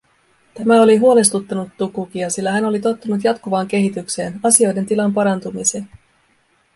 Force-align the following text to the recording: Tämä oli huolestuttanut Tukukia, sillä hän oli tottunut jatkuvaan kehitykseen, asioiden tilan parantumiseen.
Tämä 0.53 0.81
oli 0.81 0.97
huolestuttanut 0.97 1.69
Tukukia, 1.77 2.29
sillä 2.29 2.51
hän 2.51 2.65
oli 2.65 2.79
tottunut 2.81 3.23
jatkuvaan 3.23 3.67
kehitykseen, 3.67 4.39
asioiden 4.43 4.85
tilan 4.85 5.13
parantumiseen. 5.13 5.89